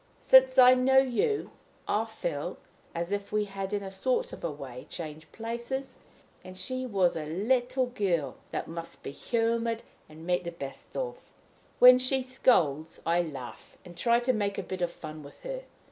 [0.19, 1.51] "Since I knew you,
[1.87, 2.57] I feel
[2.95, 5.99] as if we had in a sort of a way changed places,
[6.43, 11.21] and she was a little girl that must be humored and made the best of.
[11.77, 15.65] When she scolds, I laugh, and try to make a bit of fun with her.